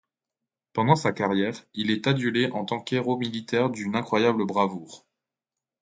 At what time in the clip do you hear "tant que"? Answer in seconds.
2.65-2.95